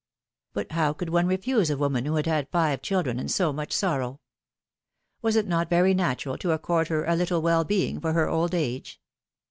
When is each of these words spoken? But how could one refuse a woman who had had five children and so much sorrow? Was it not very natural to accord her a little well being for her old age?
But 0.53 0.71
how 0.71 0.93
could 0.93 1.09
one 1.11 1.27
refuse 1.27 1.69
a 1.69 1.77
woman 1.77 2.05
who 2.05 2.15
had 2.15 2.25
had 2.25 2.49
five 2.51 2.81
children 2.81 3.19
and 3.19 3.29
so 3.29 3.53
much 3.53 3.71
sorrow? 3.71 4.19
Was 5.21 5.35
it 5.35 5.47
not 5.47 5.69
very 5.69 5.93
natural 5.93 6.39
to 6.39 6.53
accord 6.53 6.87
her 6.87 7.05
a 7.05 7.15
little 7.15 7.43
well 7.43 7.63
being 7.63 7.99
for 7.99 8.13
her 8.13 8.27
old 8.27 8.55
age? 8.55 8.99